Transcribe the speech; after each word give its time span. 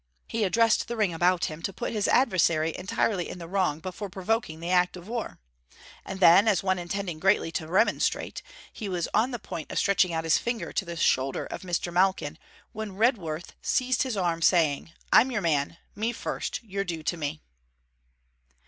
he 0.27 0.43
addressed 0.43 0.87
the 0.87 0.97
ring 0.97 1.13
about 1.13 1.45
him, 1.45 1.61
to 1.61 1.71
put 1.71 1.91
his 1.93 2.07
adversary 2.07 2.75
entirely 2.75 3.29
in 3.29 3.37
the 3.37 3.47
wrong 3.47 3.79
before 3.79 4.09
provoking 4.09 4.59
the 4.59 4.71
act 4.71 4.97
of 4.97 5.07
war. 5.07 5.37
And 6.03 6.19
then, 6.19 6.47
as 6.47 6.63
one 6.63 6.79
intending 6.79 7.19
gently 7.19 7.51
to 7.51 7.67
remonstrate, 7.67 8.41
he 8.73 8.89
was 8.89 9.07
on 9.13 9.29
the 9.29 9.37
point 9.37 9.71
of 9.71 9.77
stretching 9.77 10.11
out 10.11 10.23
his 10.23 10.39
finger 10.39 10.73
to 10.73 10.85
the 10.85 10.95
shoulder 10.95 11.45
of 11.45 11.61
Mr. 11.61 11.93
Malkin, 11.93 12.39
when 12.71 12.95
Redworth 12.97 13.53
seized 13.61 14.01
his 14.01 14.17
arm, 14.17 14.41
saying: 14.41 14.91
'I 15.13 15.21
'm 15.21 15.31
your 15.31 15.41
man: 15.43 15.77
me 15.93 16.13
first: 16.13 16.61
you're 16.63 16.83
due 16.83 17.03
to 17.03 17.15
me.' 17.15 17.43